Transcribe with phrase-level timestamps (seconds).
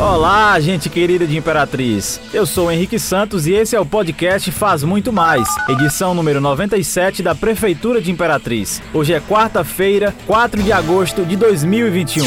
[0.00, 2.20] Olá, gente querida de Imperatriz.
[2.32, 7.20] Eu sou Henrique Santos e esse é o podcast Faz Muito Mais, edição número 97
[7.20, 8.80] da Prefeitura de Imperatriz.
[8.94, 12.24] Hoje é quarta-feira, 4 de agosto de 2021.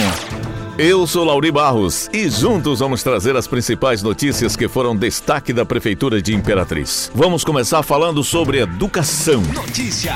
[0.78, 5.66] Eu sou Lauri Barros e juntos vamos trazer as principais notícias que foram destaque da
[5.66, 7.10] Prefeitura de Imperatriz.
[7.16, 9.42] Vamos começar falando sobre educação.
[9.54, 10.14] Notícia,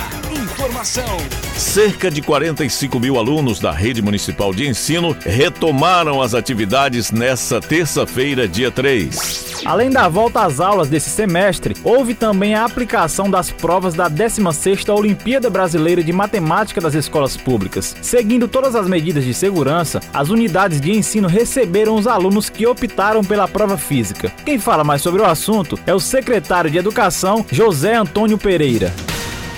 [0.76, 1.18] informação.
[1.56, 8.48] Cerca de 45 mil alunos da rede municipal de ensino retomaram as atividades nesta terça-feira,
[8.48, 9.64] dia 3.
[9.64, 14.94] Além da volta às aulas desse semestre, houve também a aplicação das provas da 16ª
[14.94, 17.96] Olimpíada Brasileira de Matemática das escolas públicas.
[18.02, 23.24] Seguindo todas as medidas de segurança, as unidades de ensino receberam os alunos que optaram
[23.24, 24.32] pela prova física.
[24.46, 28.94] Quem fala mais sobre o assunto é o secretário de Educação, José Antônio Pereira.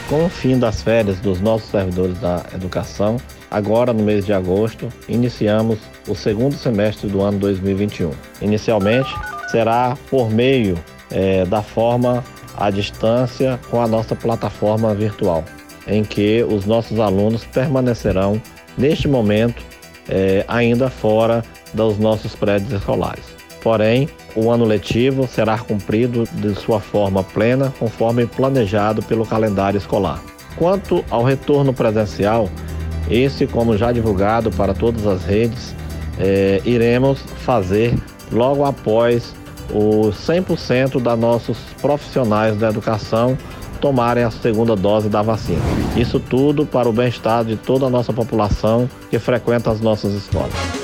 [0.09, 3.17] Com o fim das férias dos nossos servidores da educação,
[3.51, 8.11] agora no mês de agosto, iniciamos o segundo semestre do ano 2021.
[8.41, 9.13] Inicialmente,
[9.51, 10.79] será por meio
[11.11, 12.23] é, da forma
[12.55, 15.43] à distância com a nossa plataforma virtual,
[15.85, 18.41] em que os nossos alunos permanecerão,
[18.77, 19.61] neste momento,
[20.07, 21.43] é, ainda fora
[21.73, 23.25] dos nossos prédios escolares.
[23.61, 30.21] Porém, o ano letivo será cumprido de sua forma plena, conforme planejado pelo calendário escolar.
[30.55, 32.49] Quanto ao retorno presencial,
[33.09, 35.75] esse, como já divulgado para todas as redes,
[36.19, 37.93] é, iremos fazer
[38.31, 39.35] logo após
[39.73, 43.37] os 100% da nossos profissionais da educação
[43.79, 45.61] tomarem a segunda dose da vacina.
[45.95, 50.76] Isso tudo para o bem-estar de toda a nossa população que frequenta as nossas escolas.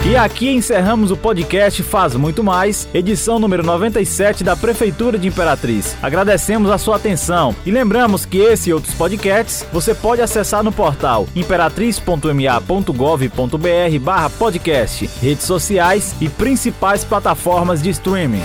[0.04, 5.96] E aqui encerramos o podcast Faz Muito Mais, edição número 97 da Prefeitura de Imperatriz.
[6.02, 10.72] Agradecemos a sua atenção e lembramos que esse e outros podcasts você pode acessar no
[10.72, 18.42] portal imperatriz.ma.gov.br barra podcast, redes sociais e principais plataformas de streaming.